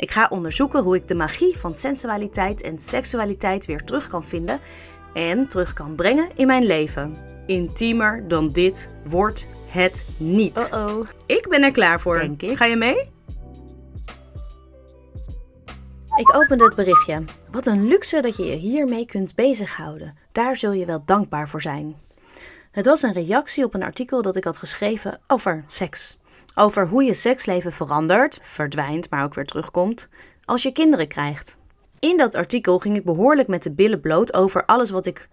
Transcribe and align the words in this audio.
Ik 0.00 0.10
ga 0.10 0.26
onderzoeken 0.30 0.82
hoe 0.82 0.96
ik 0.96 1.08
de 1.08 1.14
magie 1.14 1.58
van 1.58 1.74
sensualiteit 1.74 2.62
en 2.62 2.78
seksualiteit 2.78 3.66
weer 3.66 3.84
terug 3.84 4.08
kan 4.08 4.24
vinden 4.24 4.60
en 5.14 5.48
terug 5.48 5.72
kan 5.72 5.94
brengen 5.94 6.28
in 6.34 6.46
mijn 6.46 6.64
leven. 6.64 7.16
Intiemer 7.46 8.28
dan 8.28 8.48
dit 8.48 8.90
wordt 9.04 9.48
het 9.66 10.04
niet. 10.16 10.70
Oh-oh. 10.72 11.08
Ik 11.26 11.46
ben 11.48 11.62
er 11.62 11.70
klaar 11.70 12.00
voor. 12.00 12.18
Denk 12.18 12.42
ik. 12.42 12.56
Ga 12.56 12.64
je 12.64 12.76
mee? 12.76 13.10
Ik 16.16 16.34
opende 16.34 16.64
het 16.64 16.74
berichtje. 16.74 17.24
Wat 17.50 17.66
een 17.66 17.86
luxe 17.88 18.20
dat 18.20 18.36
je 18.36 18.44
je 18.44 18.56
hiermee 18.56 19.06
kunt 19.06 19.34
bezighouden. 19.34 20.16
Daar 20.32 20.56
zul 20.56 20.72
je 20.72 20.86
wel 20.86 21.02
dankbaar 21.04 21.48
voor 21.48 21.62
zijn. 21.62 21.96
Het 22.70 22.86
was 22.86 23.02
een 23.02 23.12
reactie 23.12 23.64
op 23.64 23.74
een 23.74 23.82
artikel 23.82 24.22
dat 24.22 24.36
ik 24.36 24.44
had 24.44 24.56
geschreven 24.56 25.20
over 25.26 25.64
seks. 25.66 26.18
Over 26.60 26.88
hoe 26.88 27.02
je 27.02 27.14
seksleven 27.14 27.72
verandert, 27.72 28.38
verdwijnt, 28.42 29.10
maar 29.10 29.24
ook 29.24 29.34
weer 29.34 29.44
terugkomt, 29.44 30.08
als 30.44 30.62
je 30.62 30.72
kinderen 30.72 31.08
krijgt. 31.08 31.58
In 31.98 32.16
dat 32.16 32.34
artikel 32.34 32.78
ging 32.78 32.96
ik 32.96 33.04
behoorlijk 33.04 33.48
met 33.48 33.62
de 33.62 33.72
billen 33.72 34.00
bloot 34.00 34.34
over 34.34 34.64
alles 34.64 34.90
wat 34.90 35.06
ik 35.06 35.28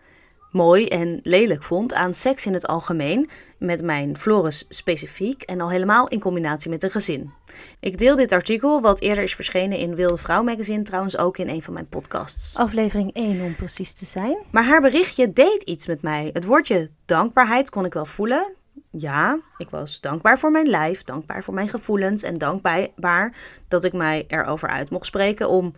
mooi 0.52 0.86
en 0.86 1.20
lelijk 1.24 1.64
vond 1.64 1.94
aan 1.94 2.14
seks 2.14 2.46
in 2.46 2.54
het 2.54 2.68
algemeen, 2.68 3.30
met 3.58 3.84
mijn 3.84 4.18
Floris 4.18 4.66
specifiek 4.70 5.42
en 5.42 5.62
al 5.62 5.70
helemaal 5.70 6.08
in 6.08 6.20
combinatie 6.20 6.70
met 6.70 6.84
een 6.84 6.92
gezin. 6.92 7.32
Ik 7.80 7.98
deel 7.98 8.16
dit 8.16 8.32
artikel, 8.32 8.82
wat 8.82 9.02
eerder 9.02 9.24
is 9.24 9.36
verschenen 9.36 9.78
in 9.78 9.96
Wilde 9.96 10.18
Vrouw 10.18 10.44
magazine, 10.44 10.84
trouwens 10.84 11.18
ook 11.18 11.38
in 11.38 11.50
een 11.50 11.64
van 11.64 11.74
mijn 11.74 11.88
podcasts. 11.88 12.56
Aflevering 12.56 13.14
1 13.14 13.42
om 13.42 13.56
precies 13.56 13.94
te 13.94 14.06
zijn. 14.06 14.38
Maar 14.52 14.66
haar 14.66 14.82
berichtje 14.82 15.34
deed 15.34 15.64
iets 15.64 15.88
met 15.88 16.02
mij. 16.02 16.30
Het 16.34 16.46
woordje 16.46 16.90
dankbaarheid 17.06 17.70
kon 17.70 17.86
ik 17.86 17.94
wel 17.94 18.06
voelen. 18.06 18.57
Ja, 18.98 19.40
ik 19.58 19.70
was 19.70 20.02
dankbaar 20.02 20.40
voor 20.40 20.52
mijn 20.52 20.68
lijf, 20.68 21.04
dankbaar 21.04 21.44
voor 21.44 21.54
mijn 21.54 21.70
gevoelens 21.70 22.24
en 22.24 22.38
dankbaar 22.38 23.34
dat 23.68 23.84
ik 23.84 23.94
mij 23.94 24.26
erover 24.28 24.70
uit 24.70 24.90
mocht 24.90 25.06
spreken 25.06 25.50
om 25.50 25.74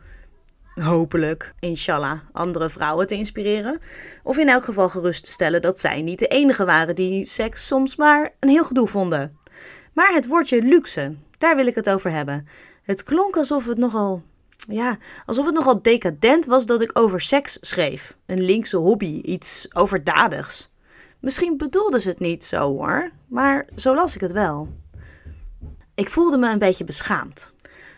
hopelijk, 0.75 1.53
inshallah, 1.59 2.19
andere 2.31 2.69
vrouwen 2.69 3.07
te 3.07 3.15
inspireren. 3.15 3.79
Of 4.23 4.37
in 4.37 4.49
elk 4.49 4.63
geval 4.63 4.89
gerust 4.89 5.23
te 5.25 5.31
stellen 5.31 5.61
dat 5.61 5.79
zij 5.79 6.01
niet 6.01 6.19
de 6.19 6.27
enige 6.27 6.65
waren 6.65 6.95
die 6.95 7.25
seks 7.25 7.67
soms 7.67 7.95
maar 7.95 8.31
een 8.39 8.49
heel 8.49 8.63
gedoe 8.63 8.87
vonden. 8.87 9.37
Maar 9.93 10.13
het 10.13 10.27
woordje 10.27 10.61
luxe, 10.61 11.15
daar 11.37 11.55
wil 11.55 11.67
ik 11.67 11.75
het 11.75 11.89
over 11.89 12.11
hebben. 12.11 12.47
Het 12.83 13.03
klonk 13.03 13.37
alsof 13.37 13.65
het 13.65 13.77
nogal, 13.77 14.23
ja, 14.55 14.97
alsof 15.25 15.45
het 15.45 15.55
nogal 15.55 15.81
decadent 15.81 16.45
was 16.45 16.65
dat 16.65 16.81
ik 16.81 16.99
over 16.99 17.21
seks 17.21 17.57
schreef. 17.61 18.17
Een 18.25 18.41
linkse 18.41 18.77
hobby, 18.77 19.21
iets 19.21 19.67
overdadigs. 19.73 20.68
Misschien 21.19 21.57
bedoelden 21.57 22.01
ze 22.01 22.09
het 22.09 22.19
niet 22.19 22.45
zo 22.45 22.77
hoor, 22.77 23.11
maar 23.27 23.67
zo 23.75 23.95
las 23.95 24.15
ik 24.15 24.21
het 24.21 24.31
wel. 24.31 24.67
Ik 25.95 26.09
voelde 26.09 26.37
me 26.37 26.51
een 26.51 26.59
beetje 26.59 26.83
beschaamd. 26.83 27.51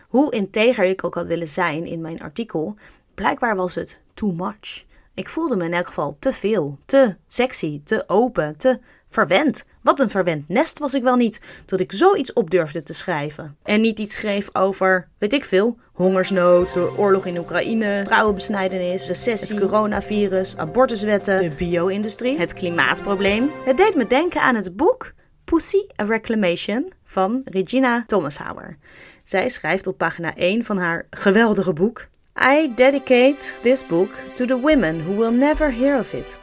Hoe 0.08 0.32
integer 0.32 0.84
ik 0.84 1.04
ook 1.04 1.14
had 1.14 1.26
willen 1.26 1.48
zijn 1.48 1.86
in 1.86 2.00
mijn 2.00 2.20
artikel, 2.20 2.76
blijkbaar 3.14 3.56
was 3.56 3.74
het 3.74 4.00
too 4.14 4.32
much. 4.32 4.84
Ik 5.14 5.28
voelde 5.28 5.56
me 5.56 5.64
in 5.64 5.72
elk 5.72 5.86
geval 5.86 6.16
te 6.18 6.32
veel, 6.32 6.78
te 6.84 7.16
sexy, 7.26 7.80
te 7.84 8.04
open, 8.06 8.56
te 8.56 8.80
verwend. 9.12 9.64
Wat 9.80 10.00
een 10.00 10.10
verwend 10.10 10.48
nest 10.48 10.78
was 10.78 10.94
ik 10.94 11.02
wel 11.02 11.16
niet, 11.16 11.40
dat 11.66 11.80
ik 11.80 11.92
zoiets 11.92 12.32
op 12.32 12.50
durfde 12.50 12.82
te 12.82 12.94
schrijven. 12.94 13.56
En 13.62 13.80
niet 13.80 13.98
iets 13.98 14.14
schreef 14.14 14.48
over, 14.52 15.08
weet 15.18 15.32
ik 15.32 15.44
veel, 15.44 15.78
hongersnood, 15.92 16.74
de 16.74 16.96
oorlog 16.96 17.26
in 17.26 17.38
Oekraïne, 17.38 18.02
vrouwenbesnijdenis, 18.06 19.06
recessie, 19.06 19.54
het 19.54 19.64
coronavirus, 19.64 20.56
abortuswetten, 20.56 21.42
de 21.42 21.50
bio-industrie, 21.50 22.38
het 22.38 22.52
klimaatprobleem. 22.52 23.50
Het 23.64 23.76
deed 23.76 23.94
me 23.94 24.06
denken 24.06 24.40
aan 24.40 24.54
het 24.54 24.76
boek 24.76 25.12
Pussy 25.44 25.86
a 26.00 26.04
Reclamation 26.04 26.92
van 27.04 27.40
Regina 27.44 28.04
Thomashauer. 28.06 28.76
Zij 29.24 29.48
schrijft 29.48 29.86
op 29.86 29.98
pagina 29.98 30.34
1 30.34 30.64
van 30.64 30.78
haar 30.78 31.06
geweldige 31.10 31.72
boek: 31.72 32.08
I 32.40 32.72
dedicate 32.74 33.54
this 33.62 33.86
book 33.86 34.10
to 34.34 34.44
the 34.44 34.60
women 34.60 35.04
who 35.04 35.16
will 35.16 35.32
never 35.32 35.72
hear 35.72 35.98
of 35.98 36.12
it, 36.12 36.38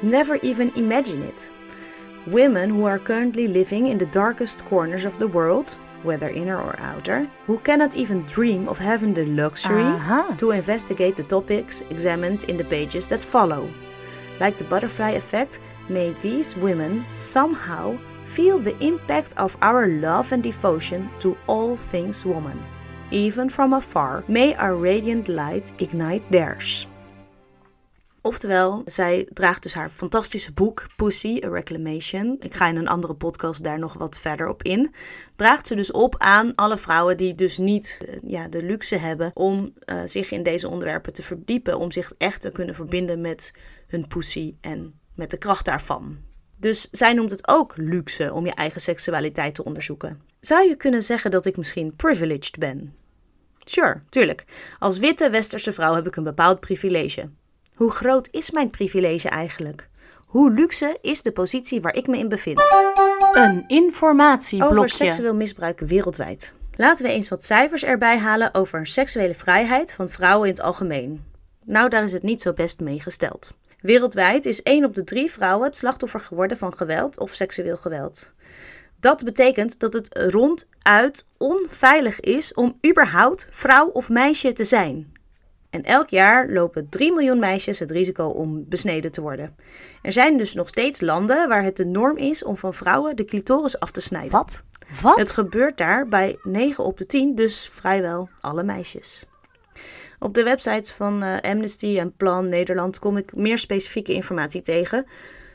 never 0.00 0.38
even 0.40 0.70
imagine 0.74 1.26
it. 1.26 1.50
Women 2.26 2.68
who 2.68 2.84
are 2.84 2.98
currently 2.98 3.48
living 3.48 3.86
in 3.86 3.96
the 3.96 4.06
darkest 4.06 4.64
corners 4.66 5.04
of 5.06 5.18
the 5.18 5.28
world, 5.28 5.76
whether 6.02 6.28
inner 6.28 6.60
or 6.60 6.78
outer, 6.78 7.26
who 7.46 7.58
cannot 7.58 7.96
even 7.96 8.26
dream 8.26 8.68
of 8.68 8.78
having 8.78 9.14
the 9.14 9.24
luxury 9.24 9.82
Aha. 9.82 10.34
to 10.36 10.50
investigate 10.50 11.16
the 11.16 11.24
topics 11.24 11.80
examined 11.90 12.44
in 12.44 12.56
the 12.56 12.64
pages 12.64 13.06
that 13.08 13.24
follow. 13.24 13.70
Like 14.38 14.58
the 14.58 14.64
butterfly 14.64 15.10
effect, 15.10 15.60
may 15.88 16.14
these 16.22 16.56
women 16.56 17.04
somehow 17.08 17.98
feel 18.24 18.58
the 18.58 18.78
impact 18.84 19.34
of 19.36 19.56
our 19.62 19.88
love 19.88 20.32
and 20.32 20.42
devotion 20.42 21.10
to 21.20 21.36
all 21.46 21.74
things 21.74 22.24
woman. 22.24 22.62
Even 23.10 23.48
from 23.48 23.72
afar, 23.72 24.24
may 24.28 24.54
our 24.54 24.76
radiant 24.76 25.28
light 25.28 25.72
ignite 25.80 26.22
theirs. 26.30 26.86
Oftewel, 28.22 28.82
zij 28.84 29.28
draagt 29.32 29.62
dus 29.62 29.74
haar 29.74 29.90
fantastische 29.90 30.52
boek 30.52 30.86
Pussy, 30.96 31.40
A 31.44 31.48
Reclamation. 31.48 32.36
Ik 32.40 32.54
ga 32.54 32.68
in 32.68 32.76
een 32.76 32.88
andere 32.88 33.14
podcast 33.14 33.64
daar 33.64 33.78
nog 33.78 33.92
wat 33.92 34.18
verder 34.18 34.48
op 34.48 34.62
in. 34.62 34.94
Draagt 35.36 35.66
ze 35.66 35.74
dus 35.74 35.90
op 35.90 36.14
aan 36.18 36.54
alle 36.54 36.76
vrouwen 36.76 37.16
die 37.16 37.34
dus 37.34 37.58
niet 37.58 37.98
eh, 38.06 38.16
ja, 38.22 38.48
de 38.48 38.62
luxe 38.62 38.96
hebben 38.96 39.30
om 39.34 39.72
eh, 39.78 40.02
zich 40.04 40.30
in 40.30 40.42
deze 40.42 40.68
onderwerpen 40.68 41.12
te 41.12 41.22
verdiepen. 41.22 41.78
Om 41.78 41.90
zich 41.90 42.12
echt 42.18 42.40
te 42.40 42.52
kunnen 42.52 42.74
verbinden 42.74 43.20
met 43.20 43.52
hun 43.86 44.06
pussy 44.06 44.54
en 44.60 45.00
met 45.14 45.30
de 45.30 45.38
kracht 45.38 45.64
daarvan. 45.64 46.18
Dus 46.56 46.88
zij 46.90 47.12
noemt 47.12 47.30
het 47.30 47.48
ook 47.48 47.76
luxe 47.76 48.32
om 48.32 48.46
je 48.46 48.54
eigen 48.54 48.80
seksualiteit 48.80 49.54
te 49.54 49.64
onderzoeken. 49.64 50.22
Zou 50.40 50.68
je 50.68 50.76
kunnen 50.76 51.02
zeggen 51.02 51.30
dat 51.30 51.46
ik 51.46 51.56
misschien 51.56 51.96
privileged 51.96 52.58
ben? 52.58 52.94
Sure, 53.64 54.02
tuurlijk. 54.08 54.44
Als 54.78 54.98
witte 54.98 55.30
westerse 55.30 55.72
vrouw 55.72 55.94
heb 55.94 56.06
ik 56.06 56.16
een 56.16 56.24
bepaald 56.24 56.60
privilege. 56.60 57.30
Hoe 57.80 57.90
groot 57.90 58.28
is 58.30 58.50
mijn 58.50 58.70
privilege 58.70 59.28
eigenlijk? 59.28 59.88
Hoe 60.26 60.50
luxe 60.50 60.98
is 61.00 61.22
de 61.22 61.32
positie 61.32 61.80
waar 61.80 61.94
ik 61.94 62.06
me 62.06 62.18
in 62.18 62.28
bevind? 62.28 62.58
Een 62.58 63.56
Over 63.56 63.64
informatieblokje. 63.66 64.96
seksueel 64.96 65.34
misbruik 65.34 65.80
wereldwijd. 65.80 66.54
Laten 66.76 67.04
we 67.04 67.12
eens 67.12 67.28
wat 67.28 67.44
cijfers 67.44 67.84
erbij 67.84 68.18
halen 68.18 68.54
over 68.54 68.86
seksuele 68.86 69.34
vrijheid 69.34 69.92
van 69.92 70.08
vrouwen 70.08 70.48
in 70.48 70.54
het 70.54 70.62
algemeen. 70.62 71.24
Nou, 71.64 71.88
daar 71.88 72.04
is 72.04 72.12
het 72.12 72.22
niet 72.22 72.42
zo 72.42 72.52
best 72.52 72.80
mee 72.80 73.00
gesteld. 73.00 73.52
Wereldwijd 73.80 74.46
is 74.46 74.62
1 74.62 74.84
op 74.84 74.94
de 74.94 75.04
3 75.04 75.30
vrouwen 75.30 75.66
het 75.66 75.76
slachtoffer 75.76 76.20
geworden 76.20 76.56
van 76.56 76.74
geweld 76.74 77.18
of 77.18 77.34
seksueel 77.34 77.76
geweld. 77.76 78.32
Dat 78.96 79.24
betekent 79.24 79.78
dat 79.78 79.92
het 79.92 80.18
ronduit 80.18 81.26
onveilig 81.38 82.20
is 82.20 82.54
om 82.54 82.78
überhaupt 82.88 83.48
vrouw 83.50 83.86
of 83.86 84.08
meisje 84.08 84.52
te 84.52 84.64
zijn. 84.64 85.09
En 85.70 85.84
elk 85.84 86.08
jaar 86.08 86.48
lopen 86.48 86.88
3 86.88 87.12
miljoen 87.12 87.38
meisjes 87.38 87.78
het 87.78 87.90
risico 87.90 88.26
om 88.26 88.64
besneden 88.68 89.12
te 89.12 89.20
worden. 89.20 89.56
Er 90.02 90.12
zijn 90.12 90.36
dus 90.36 90.54
nog 90.54 90.68
steeds 90.68 91.00
landen 91.00 91.48
waar 91.48 91.62
het 91.62 91.76
de 91.76 91.84
norm 91.84 92.16
is 92.16 92.44
om 92.44 92.56
van 92.56 92.74
vrouwen 92.74 93.16
de 93.16 93.24
clitoris 93.24 93.80
af 93.80 93.90
te 93.90 94.00
snijden. 94.00 94.30
Wat? 94.30 94.62
Wat? 95.02 95.18
Het 95.18 95.30
gebeurt 95.30 95.78
daar 95.78 96.08
bij 96.08 96.38
9 96.42 96.84
op 96.84 96.96
de 96.96 97.06
10, 97.06 97.34
dus 97.34 97.70
vrijwel 97.72 98.28
alle 98.40 98.62
meisjes. 98.62 99.24
Op 100.18 100.34
de 100.34 100.42
websites 100.42 100.92
van 100.92 101.22
eh, 101.22 101.50
Amnesty 101.50 101.98
en 101.98 102.12
Plan 102.16 102.48
Nederland 102.48 102.98
kom 102.98 103.16
ik 103.16 103.36
meer 103.36 103.58
specifieke 103.58 104.12
informatie 104.12 104.62
tegen. 104.62 105.06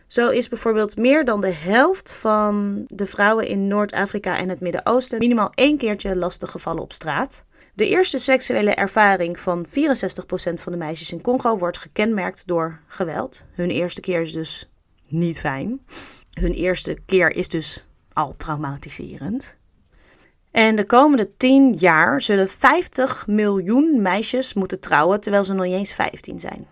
Zo 0.08 0.30
is 0.30 0.48
bijvoorbeeld 0.48 0.98
meer 0.98 1.26
dan 1.26 1.42
de 1.42 1.52
helft 1.52 2.14
van 2.14 2.84
de 2.88 3.06
vrouwen 3.06 3.48
in 3.48 3.68
Noord-Afrika 3.68 4.38
en 4.38 4.50
het 4.50 4.60
Midden-Oosten 4.60 5.20
minimaal 5.20 5.52
één 5.56 5.78
keertje 5.78 6.16
lastig 6.16 6.52
gevallen 6.52 6.82
op 6.82 6.94
straat. 6.94 7.46
De 7.76 7.88
eerste 7.88 8.18
seksuele 8.18 8.74
ervaring 8.74 9.40
van 9.40 9.66
64% 9.66 9.70
van 10.54 10.72
de 10.72 10.78
meisjes 10.78 11.12
in 11.12 11.22
Congo 11.22 11.58
wordt 11.58 11.78
gekenmerkt 11.78 12.48
door 12.48 12.80
geweld. 12.88 13.46
Hun 13.52 13.70
eerste 13.70 14.02
keer 14.02 14.22
is 14.22 14.32
dus 14.32 14.70
niet 15.08 15.40
fijn. 15.40 15.80
Hun 16.32 16.52
eerste 16.52 16.98
keer 17.06 17.32
is 17.32 17.48
dus 17.48 17.88
al 18.14 18.36
traumatiserend. 18.38 19.58
En 20.52 20.76
de 20.76 20.86
komende 20.86 21.38
10 21.38 21.74
jaar 21.74 22.22
zullen 22.22 22.50
50 22.50 23.28
miljoen 23.28 24.02
meisjes 24.02 24.54
moeten 24.54 24.80
trouwen 24.80 25.22
terwijl 25.22 25.44
ze 25.44 25.54
nog 25.54 25.66
niet 25.66 25.74
eens 25.74 25.94
15 25.94 26.40
zijn. 26.40 26.68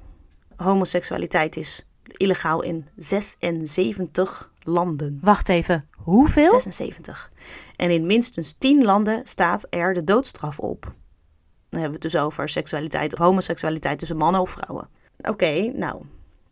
Homoseksualiteit 0.55 1.57
is 1.57 1.85
illegaal 2.17 2.61
in 2.61 2.87
76 2.95 4.51
landen. 4.63 5.19
Wacht 5.21 5.49
even. 5.49 5.87
Hoeveel? 5.91 6.49
76. 6.49 7.31
En 7.75 7.89
in 7.89 8.05
minstens 8.05 8.57
10 8.57 8.83
landen 8.83 9.21
staat 9.23 9.65
er 9.69 9.93
de 9.93 10.03
doodstraf 10.03 10.59
op. 10.59 10.81
Dan 11.69 11.81
hebben 11.81 11.99
we 11.99 12.05
het 12.05 12.13
dus 12.13 12.21
over 12.21 12.49
seksualiteit 12.49 13.17
homoseksualiteit 13.17 13.99
tussen 13.99 14.17
mannen 14.17 14.41
of 14.41 14.49
vrouwen. 14.49 14.89
Oké, 15.17 15.71
nou. 15.75 16.01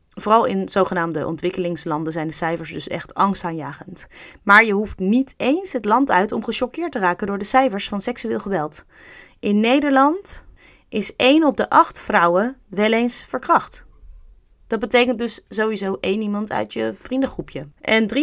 Vooral 0.10 0.46
in 0.46 0.70
zogenaamde 0.70 1.28
ontwikkelingslanden 1.28 2.14
zijn 2.14 2.28
de 2.28 2.34
cijfers 2.34 2.72
dus 2.72 2.88
echt 2.88 3.14
angstaanjagend. 3.14 4.08
Maar 4.44 4.66
je 4.66 4.74
hoeft 4.74 5.00
niet 5.00 5.34
eens 5.38 5.74
het 5.74 5.86
land 5.86 6.12
uit 6.12 6.32
om 6.32 6.44
gechoqueerd 6.44 6.92
te 6.92 7.00
raken 7.00 7.28
door 7.28 7.38
de 7.38 7.46
cijfers 7.46 7.88
van 7.88 8.02
seksueel 8.02 8.40
geweld. 8.40 8.86
In 9.40 9.60
Nederland 9.60 10.46
is 10.90 11.16
1 11.16 11.44
op 11.44 11.58
de 11.58 11.70
8 11.70 12.00
vrouwen 12.00 12.58
wel 12.68 12.92
eens 12.92 13.26
verkracht. 13.28 13.86
Dat 14.72 14.80
betekent 14.80 15.20
dus 15.20 15.42
sowieso 15.50 15.98
één 16.00 16.22
iemand 16.22 16.52
uit 16.52 16.74
je 16.74 16.94
vriendengroepje. 16.98 17.68
En 17.82 18.08
53% 18.16 18.18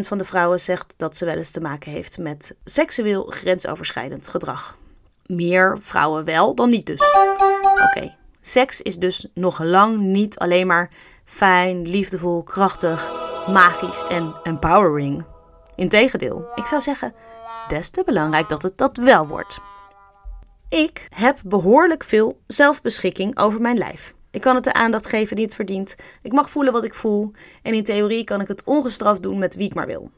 van 0.00 0.18
de 0.18 0.24
vrouwen 0.24 0.60
zegt 0.60 0.94
dat 0.96 1.16
ze 1.16 1.24
wel 1.24 1.34
eens 1.34 1.50
te 1.50 1.60
maken 1.60 1.90
heeft 1.90 2.18
met 2.18 2.56
seksueel 2.64 3.24
grensoverschrijdend 3.24 4.28
gedrag. 4.28 4.76
Meer 5.26 5.78
vrouwen 5.80 6.24
wel 6.24 6.54
dan 6.54 6.68
niet 6.68 6.86
dus. 6.86 7.00
Oké, 7.62 8.16
seks 8.40 8.82
is 8.82 8.96
dus 8.96 9.26
nog 9.34 9.62
lang 9.62 9.98
niet 9.98 10.38
alleen 10.38 10.66
maar 10.66 10.90
fijn, 11.24 11.88
liefdevol, 11.88 12.42
krachtig, 12.42 13.12
magisch 13.46 14.02
en 14.08 14.34
empowering. 14.42 15.24
Integendeel, 15.74 16.46
ik 16.54 16.66
zou 16.66 16.80
zeggen, 16.80 17.14
des 17.68 17.90
te 17.90 18.02
belangrijk 18.04 18.48
dat 18.48 18.62
het 18.62 18.78
dat 18.78 18.96
wel 18.96 19.26
wordt. 19.26 19.60
Ik 20.68 21.08
heb 21.14 21.38
behoorlijk 21.44 22.04
veel 22.04 22.40
zelfbeschikking 22.46 23.38
over 23.38 23.60
mijn 23.60 23.78
lijf. 23.78 24.14
Ik 24.32 24.40
kan 24.40 24.54
het 24.54 24.64
de 24.64 24.72
aandacht 24.72 25.06
geven 25.06 25.36
die 25.36 25.44
het 25.44 25.54
verdient. 25.54 25.94
Ik 26.22 26.32
mag 26.32 26.50
voelen 26.50 26.72
wat 26.72 26.84
ik 26.84 26.94
voel. 26.94 27.32
En 27.62 27.74
in 27.74 27.84
theorie 27.84 28.24
kan 28.24 28.40
ik 28.40 28.48
het 28.48 28.64
ongestraft 28.64 29.22
doen 29.22 29.38
met 29.38 29.54
wie 29.54 29.66
ik 29.66 29.74
maar 29.74 29.86
wil. 29.86 30.10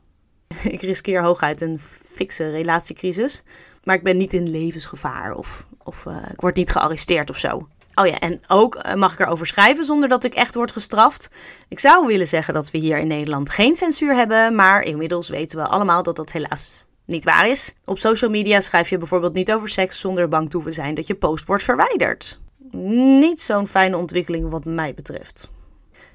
Ik 0.63 0.81
riskeer 0.81 1.23
hooguit 1.23 1.61
een 1.61 1.79
fikse 2.15 2.51
relatiecrisis. 2.51 3.43
Maar 3.85 3.95
ik 3.95 4.03
ben 4.03 4.17
niet 4.17 4.33
in 4.33 4.51
levensgevaar 4.51 5.35
of, 5.35 5.67
of 5.83 6.05
uh, 6.05 6.29
ik 6.33 6.41
word 6.41 6.57
niet 6.57 6.71
gearresteerd 6.71 7.31
of 7.31 7.39
zo. 7.39 7.69
Oh 7.95 8.07
ja, 8.07 8.19
en 8.19 8.41
ook 8.49 8.85
uh, 8.87 8.95
mag 8.95 9.13
ik 9.13 9.19
erover 9.19 9.47
schrijven 9.47 9.85
zonder 9.85 10.09
dat 10.09 10.25
ik 10.25 10.35
echt 10.35 10.55
word 10.55 10.73
gestraft. 10.73 11.31
Ik 11.69 11.79
zou 11.79 12.07
willen 12.07 12.29
zeggen 12.29 12.55
dat 12.55 12.71
we 12.71 12.79
hier 12.79 12.99
in 12.99 13.07
Nederland 13.07 13.51
geen 13.51 13.77
censuur 13.77 14.15
hebben. 14.15 14.55
Maar 14.55 14.83
inmiddels 14.83 15.29
weten 15.29 15.59
we 15.59 15.67
allemaal 15.67 16.03
dat 16.03 16.17
dat 16.17 16.33
helaas 16.33 16.87
niet 17.05 17.25
waar 17.25 17.49
is. 17.49 17.75
Op 17.85 17.99
social 17.99 18.31
media 18.31 18.61
schrijf 18.61 18.89
je 18.89 18.99
bijvoorbeeld 18.99 19.35
niet 19.35 19.53
over 19.53 19.69
seks 19.69 20.01
zonder 20.01 20.29
bang 20.29 20.51
te 20.51 20.57
hoeven 20.57 20.75
zijn 20.75 20.95
dat 20.95 21.07
je 21.07 21.15
post 21.15 21.47
wordt 21.47 21.63
verwijderd. 21.65 22.41
Niet 22.77 23.41
zo'n 23.41 23.67
fijne 23.67 23.97
ontwikkeling 23.97 24.51
wat 24.51 24.65
mij 24.65 24.95
betreft. 24.95 25.51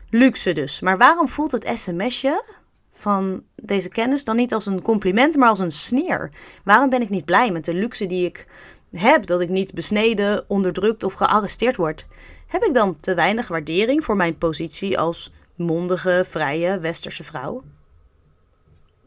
Luxe 0.10 0.52
dus. 0.52 0.80
Maar 0.80 0.98
waarom 0.98 1.30
voelt 1.30 1.52
het 1.52 1.72
sms'je 1.74 2.44
van 2.92 3.44
deze 3.56 3.90
kennis 3.90 4.24
dan 4.24 4.36
niet 4.36 4.54
als 4.54 4.66
een 4.66 4.82
compliment, 4.82 5.36
maar 5.36 5.50
als 5.50 5.60
een 5.60 5.72
sneer? 5.72 6.32
Waarom 6.64 6.90
ben 6.90 7.02
ik 7.02 7.10
niet 7.10 7.26
blij 7.26 7.52
met 7.52 7.66
de 7.66 7.74
luxe 7.74 8.06
die 8.06 8.26
ik 8.26 8.46
heb, 8.92 9.26
dat 9.26 9.42
ik 9.42 9.50
niet 9.50 9.74
besneden, 9.74 10.46
onderdrukt 10.48 11.04
of 11.04 11.14
gearresteerd 11.14 11.76
word? 11.76 12.08
Heb 12.48 12.64
ik 12.64 12.74
dan 12.74 13.00
te 13.00 13.14
weinig 13.14 13.48
waardering 13.48 14.04
voor 14.04 14.16
mijn 14.16 14.38
positie 14.38 15.00
als 15.00 15.32
mondige, 15.56 16.26
vrije, 16.30 16.80
westerse 16.80 17.24
vrouw? 17.24 17.64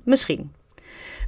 Misschien. 0.05 0.53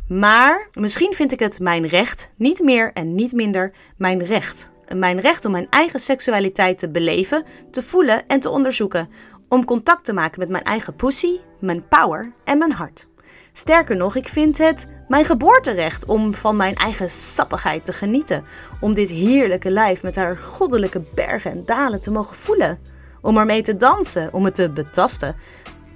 Maar 0.09 0.69
misschien 0.73 1.13
vind 1.13 1.33
ik 1.33 1.39
het 1.39 1.61
mijn 1.61 1.87
recht, 1.87 2.33
niet 2.37 2.61
meer 2.61 2.93
en 2.93 3.15
niet 3.15 3.33
minder, 3.33 3.73
mijn 3.97 4.25
recht 4.25 4.73
mijn 4.95 5.21
recht 5.21 5.45
om 5.45 5.53
mijn 5.53 5.67
eigen 5.71 6.01
seksualiteit 6.01 6.79
te 6.79 6.91
beleven, 6.91 7.45
te 7.71 7.83
voelen 7.83 8.27
en 8.27 8.41
te 8.41 8.51
onderzoeken. 8.51 9.09
Om 9.49 9.65
contact 9.65 10.05
te 10.05 10.13
maken 10.13 10.41
met 10.41 10.49
mijn 10.49 10.65
eigen 10.65 10.95
pussy, 10.95 11.39
mijn 11.61 11.89
power 11.89 12.33
en 12.45 12.59
mijn 12.59 12.73
hart. 12.73 13.09
Sterker 13.53 13.97
nog, 13.97 14.17
ik 14.17 14.29
vind 14.29 14.59
het 14.59 14.89
mijn 15.09 15.25
geboorterecht 15.25 16.05
om 16.05 16.35
van 16.35 16.57
mijn 16.57 16.75
eigen 16.75 17.11
sappigheid 17.11 17.85
te 17.85 17.93
genieten. 17.93 18.45
Om 18.81 18.95
dit 18.95 19.11
heerlijke 19.11 19.71
lijf 19.71 20.03
met 20.03 20.17
haar 20.17 20.37
goddelijke 20.37 21.03
bergen 21.15 21.51
en 21.51 21.65
dalen 21.65 22.01
te 22.01 22.11
mogen 22.11 22.37
voelen. 22.37 22.79
Om 23.21 23.39
ermee 23.39 23.63
te 23.63 23.77
dansen, 23.77 24.33
om 24.33 24.45
het 24.45 24.55
te 24.55 24.71
betasten. 24.71 25.37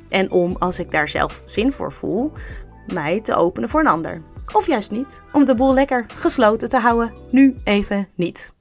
En 0.08 0.31
om, 0.31 0.56
als 0.58 0.79
ik 0.79 0.90
daar 0.90 1.08
zelf 1.08 1.43
zin 1.44 1.73
voor 1.73 1.93
voel, 1.93 2.32
mij 2.87 3.20
te 3.20 3.35
openen 3.35 3.69
voor 3.69 3.81
een 3.81 3.87
ander. 3.87 4.23
Of 4.52 4.67
juist 4.67 4.90
niet, 4.90 5.23
om 5.32 5.44
de 5.44 5.55
boel 5.55 5.75
lekker 5.75 6.06
gesloten 6.14 6.69
te 6.69 6.79
houden. 6.79 7.12
Nu 7.31 7.56
even 7.64 8.08
niet. 8.14 8.56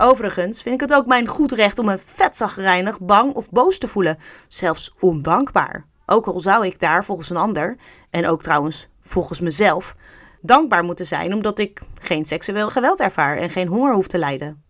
Overigens 0.00 0.62
vind 0.62 0.74
ik 0.74 0.80
het 0.80 0.98
ook 0.98 1.06
mijn 1.06 1.26
goed 1.26 1.52
recht 1.52 1.78
om 1.78 1.86
me 1.86 1.98
vetzagrijnig, 2.04 3.00
bang 3.00 3.34
of 3.34 3.50
boos 3.50 3.78
te 3.78 3.88
voelen. 3.88 4.18
Zelfs 4.48 4.94
ondankbaar. 5.00 5.86
Ook 6.06 6.26
al 6.26 6.40
zou 6.40 6.66
ik 6.66 6.80
daar 6.80 7.04
volgens 7.04 7.30
een 7.30 7.36
ander, 7.36 7.76
en 8.10 8.26
ook 8.26 8.42
trouwens 8.42 8.88
volgens 9.00 9.40
mezelf, 9.40 9.94
dankbaar 10.40 10.84
moeten 10.84 11.06
zijn 11.06 11.34
omdat 11.34 11.58
ik 11.58 11.80
geen 12.00 12.24
seksueel 12.24 12.70
geweld 12.70 13.00
ervaar 13.00 13.36
en 13.36 13.50
geen 13.50 13.68
honger 13.68 13.94
hoef 13.94 14.06
te 14.06 14.18
lijden. 14.18 14.62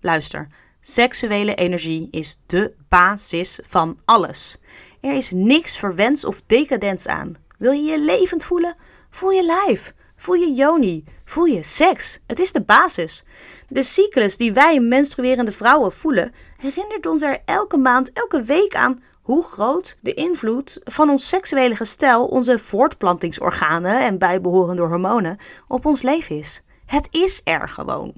Luister, 0.00 0.46
seksuele 0.80 1.54
energie 1.54 2.08
is 2.10 2.40
de 2.46 2.74
basis 2.88 3.60
van 3.68 3.98
alles. 4.04 4.58
Er 5.00 5.12
is 5.14 5.32
niks 5.32 5.78
verwens 5.78 6.24
of 6.24 6.42
decadents 6.46 7.06
aan. 7.06 7.34
Wil 7.58 7.72
je 7.72 7.82
je 7.82 8.00
levend 8.00 8.44
voelen? 8.44 8.76
Voel 9.10 9.30
je 9.30 9.44
lijf. 9.44 9.94
Voel 10.16 10.34
je 10.34 10.52
joni. 10.52 11.04
Voel 11.30 11.44
je 11.44 11.62
seks. 11.62 12.20
Het 12.26 12.38
is 12.38 12.52
de 12.52 12.60
basis. 12.60 13.24
De 13.68 13.82
cyclus 13.82 14.36
die 14.36 14.52
wij 14.52 14.80
menstruerende 14.80 15.52
vrouwen 15.52 15.92
voelen, 15.92 16.32
herinnert 16.56 17.06
ons 17.06 17.22
er 17.22 17.38
elke 17.44 17.76
maand, 17.76 18.12
elke 18.12 18.42
week 18.42 18.74
aan 18.74 19.02
hoe 19.22 19.42
groot 19.42 19.96
de 20.00 20.14
invloed 20.14 20.80
van 20.84 21.10
ons 21.10 21.28
seksuele 21.28 21.76
gestel, 21.76 22.26
onze 22.26 22.58
voortplantingsorganen 22.58 24.00
en 24.00 24.18
bijbehorende 24.18 24.82
hormonen 24.82 25.36
op 25.68 25.86
ons 25.86 26.02
leven 26.02 26.36
is. 26.36 26.62
Het 26.86 27.08
is 27.10 27.40
er 27.44 27.68
gewoon. 27.68 28.12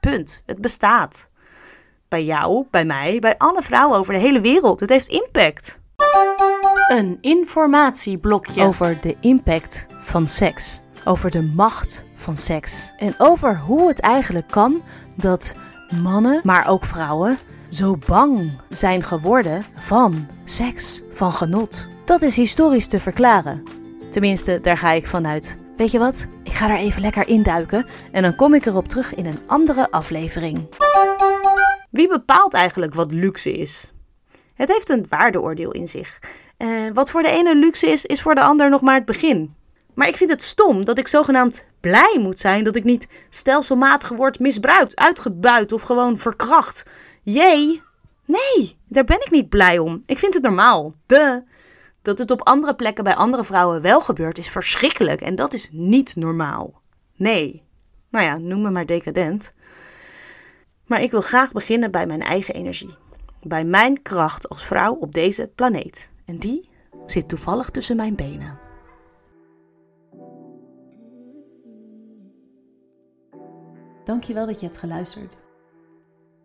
Punt. 0.00 0.42
Het 0.46 0.60
bestaat. 0.60 1.28
Bij 2.08 2.24
jou, 2.24 2.66
bij 2.70 2.84
mij, 2.84 3.18
bij 3.18 3.38
alle 3.38 3.62
vrouwen 3.62 3.98
over 3.98 4.12
de 4.12 4.20
hele 4.20 4.40
wereld. 4.40 4.80
Het 4.80 4.90
heeft 4.90 5.08
impact. 5.08 5.80
Een 6.88 7.18
informatieblokje 7.20 8.62
over 8.62 9.00
de 9.00 9.16
impact 9.20 9.86
van 10.02 10.28
seks. 10.28 10.80
Over 11.04 11.30
de 11.30 11.42
macht 11.42 12.05
van 12.16 12.36
seks. 12.36 12.92
En 12.96 13.14
over 13.18 13.58
hoe 13.58 13.88
het 13.88 14.00
eigenlijk 14.00 14.48
kan 14.48 14.82
dat 15.16 15.54
mannen, 16.02 16.40
maar 16.44 16.68
ook 16.68 16.84
vrouwen, 16.84 17.38
zo 17.68 17.96
bang 18.06 18.60
zijn 18.68 19.02
geworden 19.02 19.64
van 19.74 20.26
seks, 20.44 21.02
van 21.12 21.32
genot. 21.32 21.86
Dat 22.04 22.22
is 22.22 22.36
historisch 22.36 22.88
te 22.88 23.00
verklaren. 23.00 23.62
Tenminste, 24.10 24.60
daar 24.60 24.78
ga 24.78 24.92
ik 24.92 25.06
vanuit. 25.06 25.58
Weet 25.76 25.90
je 25.90 25.98
wat? 25.98 26.26
Ik 26.42 26.52
ga 26.52 26.70
er 26.70 26.78
even 26.78 27.00
lekker 27.00 27.28
induiken 27.28 27.86
en 28.12 28.22
dan 28.22 28.36
kom 28.36 28.54
ik 28.54 28.66
erop 28.66 28.88
terug 28.88 29.14
in 29.14 29.26
een 29.26 29.40
andere 29.46 29.90
aflevering. 29.90 30.68
Wie 31.90 32.08
bepaalt 32.08 32.54
eigenlijk 32.54 32.94
wat 32.94 33.12
luxe 33.12 33.52
is? 33.52 33.92
Het 34.54 34.68
heeft 34.68 34.90
een 34.90 35.06
waardeoordeel 35.08 35.70
in 35.70 35.88
zich. 35.88 36.18
Uh, 36.58 36.68
wat 36.92 37.10
voor 37.10 37.22
de 37.22 37.30
ene 37.30 37.56
luxe 37.56 37.86
is, 37.86 38.06
is 38.06 38.22
voor 38.22 38.34
de 38.34 38.42
ander 38.42 38.70
nog 38.70 38.80
maar 38.80 38.94
het 38.94 39.04
begin. 39.04 39.54
Maar 39.96 40.08
ik 40.08 40.16
vind 40.16 40.30
het 40.30 40.42
stom 40.42 40.84
dat 40.84 40.98
ik 40.98 41.08
zogenaamd 41.08 41.64
blij 41.80 42.16
moet 42.20 42.38
zijn 42.38 42.64
dat 42.64 42.76
ik 42.76 42.84
niet 42.84 43.08
stelselmatig 43.28 44.08
word 44.08 44.38
misbruikt, 44.38 44.96
uitgebuit 44.96 45.72
of 45.72 45.82
gewoon 45.82 46.18
verkracht. 46.18 46.86
Jee, 47.22 47.82
nee, 48.24 48.76
daar 48.88 49.04
ben 49.04 49.20
ik 49.20 49.30
niet 49.30 49.48
blij 49.48 49.78
om. 49.78 50.02
Ik 50.06 50.18
vind 50.18 50.34
het 50.34 50.42
normaal. 50.42 50.94
De. 51.06 51.42
Dat 52.02 52.18
het 52.18 52.30
op 52.30 52.46
andere 52.46 52.74
plekken 52.74 53.04
bij 53.04 53.14
andere 53.14 53.44
vrouwen 53.44 53.82
wel 53.82 54.00
gebeurt 54.00 54.38
is 54.38 54.48
verschrikkelijk 54.48 55.20
en 55.20 55.34
dat 55.34 55.52
is 55.52 55.68
niet 55.72 56.16
normaal. 56.16 56.80
Nee. 57.16 57.62
Nou 58.10 58.24
ja, 58.24 58.38
noem 58.38 58.62
me 58.62 58.70
maar 58.70 58.86
decadent. 58.86 59.52
Maar 60.86 61.02
ik 61.02 61.10
wil 61.10 61.20
graag 61.20 61.52
beginnen 61.52 61.90
bij 61.90 62.06
mijn 62.06 62.22
eigen 62.22 62.54
energie. 62.54 62.96
Bij 63.42 63.64
mijn 63.64 64.02
kracht 64.02 64.48
als 64.48 64.64
vrouw 64.64 64.94
op 64.94 65.14
deze 65.14 65.50
planeet. 65.54 66.10
En 66.24 66.38
die 66.38 66.68
zit 67.06 67.28
toevallig 67.28 67.70
tussen 67.70 67.96
mijn 67.96 68.14
benen. 68.14 68.65
Dankjewel 74.06 74.46
dat 74.46 74.60
je 74.60 74.66
hebt 74.66 74.78
geluisterd. 74.78 75.36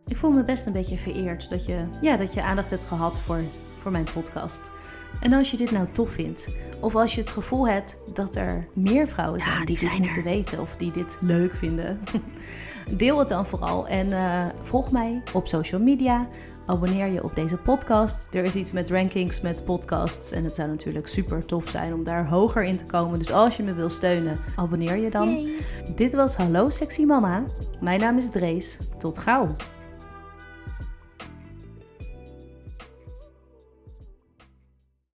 Ik 0.05 0.17
voel 0.17 0.31
me 0.31 0.43
best 0.43 0.65
een 0.65 0.73
beetje 0.73 0.97
vereerd 0.97 1.49
dat 1.49 1.65
je, 1.65 1.85
ja, 2.01 2.17
dat 2.17 2.33
je 2.33 2.43
aandacht 2.43 2.69
hebt 2.69 2.85
gehad 2.85 3.19
voor, 3.19 3.41
voor 3.81 3.91
mijn 3.91 4.07
podcast. 4.13 4.71
En 5.19 5.33
als 5.33 5.51
je 5.51 5.57
dit 5.57 5.71
nou 5.71 5.87
tof 5.91 6.09
vindt, 6.09 6.55
of 6.79 6.95
als 6.95 7.15
je 7.15 7.21
het 7.21 7.29
gevoel 7.29 7.67
hebt 7.67 7.97
dat 8.13 8.35
er 8.35 8.67
meer 8.73 9.07
vrouwen 9.07 9.41
zijn 9.41 9.65
die, 9.65 9.79
die 9.79 9.89
dit 9.89 9.99
moeten 9.99 10.23
weten 10.23 10.59
of 10.59 10.75
die 10.75 10.91
dit 10.91 11.17
leuk 11.21 11.55
vinden, 11.55 11.99
deel 12.97 13.19
het 13.19 13.29
dan 13.29 13.45
vooral 13.45 13.87
en 13.87 14.07
uh, 14.07 14.45
volg 14.61 14.91
mij 14.91 15.21
op 15.33 15.47
social 15.47 15.81
media. 15.81 16.27
Abonneer 16.65 17.07
je 17.07 17.23
op 17.23 17.35
deze 17.35 17.57
podcast. 17.57 18.27
Er 18.31 18.43
is 18.43 18.55
iets 18.55 18.71
met 18.71 18.89
rankings, 18.89 19.41
met 19.41 19.65
podcasts. 19.65 20.31
En 20.31 20.43
het 20.43 20.55
zou 20.55 20.69
natuurlijk 20.69 21.07
super 21.07 21.45
tof 21.45 21.69
zijn 21.69 21.93
om 21.93 22.03
daar 22.03 22.27
hoger 22.27 22.63
in 22.63 22.77
te 22.77 22.85
komen. 22.85 23.19
Dus 23.19 23.31
als 23.31 23.57
je 23.57 23.63
me 23.63 23.73
wil 23.73 23.89
steunen, 23.89 24.39
abonneer 24.55 24.97
je 24.97 25.09
dan. 25.09 25.49
Dit 25.95 26.13
was 26.13 26.35
Hallo 26.35 26.69
Sexy 26.69 27.03
Mama. 27.03 27.43
Mijn 27.79 27.99
naam 27.99 28.17
is 28.17 28.29
Drees. 28.29 28.79
Tot 28.97 29.17
gauw. 29.17 29.55